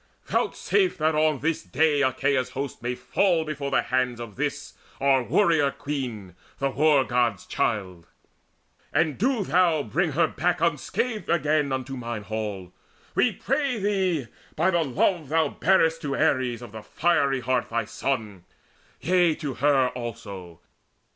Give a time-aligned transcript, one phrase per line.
[0.25, 5.21] Vouchsafe that on this day Achaea's host may fall before the hands Of this our
[5.21, 8.07] warrior queen, the War god's child;
[8.91, 12.71] And do thou bring her back unscathed again Unto mine halls:
[13.13, 17.85] we pray thee by the love Thou bear'st to Ares of the fiery heart Thy
[17.85, 18.45] son,
[19.01, 20.61] yea, to her also!